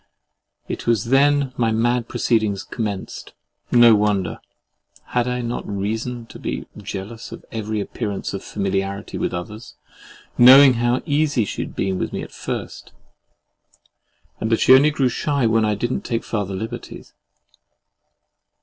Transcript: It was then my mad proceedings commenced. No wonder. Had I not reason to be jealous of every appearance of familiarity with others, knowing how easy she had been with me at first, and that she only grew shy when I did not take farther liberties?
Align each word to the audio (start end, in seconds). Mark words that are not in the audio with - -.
It 0.67 0.87
was 0.87 1.11
then 1.13 1.53
my 1.57 1.71
mad 1.71 2.07
proceedings 2.09 2.63
commenced. 2.63 3.33
No 3.71 3.93
wonder. 3.93 4.39
Had 5.09 5.27
I 5.27 5.41
not 5.41 5.63
reason 5.69 6.25
to 6.25 6.39
be 6.39 6.65
jealous 6.75 7.31
of 7.31 7.45
every 7.51 7.79
appearance 7.79 8.33
of 8.33 8.43
familiarity 8.43 9.19
with 9.19 9.31
others, 9.31 9.75
knowing 10.39 10.73
how 10.73 11.03
easy 11.05 11.45
she 11.45 11.61
had 11.61 11.75
been 11.75 11.99
with 11.99 12.13
me 12.13 12.23
at 12.23 12.31
first, 12.31 12.93
and 14.39 14.51
that 14.51 14.59
she 14.61 14.73
only 14.73 14.89
grew 14.89 15.07
shy 15.07 15.45
when 15.45 15.65
I 15.65 15.75
did 15.75 15.91
not 15.91 16.03
take 16.03 16.23
farther 16.23 16.55
liberties? 16.55 17.13